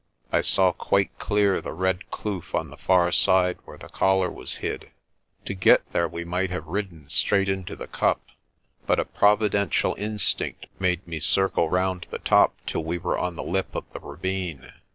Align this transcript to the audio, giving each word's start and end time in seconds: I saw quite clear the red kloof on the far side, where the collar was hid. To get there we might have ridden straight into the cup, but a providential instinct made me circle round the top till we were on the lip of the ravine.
I 0.31 0.41
saw 0.41 0.71
quite 0.71 1.15
clear 1.19 1.61
the 1.61 1.73
red 1.73 2.09
kloof 2.09 2.55
on 2.55 2.71
the 2.71 2.75
far 2.75 3.11
side, 3.11 3.59
where 3.65 3.77
the 3.77 3.87
collar 3.87 4.31
was 4.31 4.55
hid. 4.55 4.89
To 5.45 5.53
get 5.53 5.87
there 5.91 6.07
we 6.07 6.25
might 6.25 6.49
have 6.49 6.65
ridden 6.65 7.07
straight 7.07 7.47
into 7.47 7.75
the 7.75 7.85
cup, 7.85 8.19
but 8.87 8.99
a 8.99 9.05
providential 9.05 9.93
instinct 9.99 10.65
made 10.79 11.07
me 11.07 11.19
circle 11.19 11.69
round 11.69 12.07
the 12.09 12.17
top 12.17 12.55
till 12.65 12.83
we 12.83 12.97
were 12.97 13.15
on 13.19 13.35
the 13.35 13.43
lip 13.43 13.75
of 13.75 13.91
the 13.93 13.99
ravine. 13.99 14.73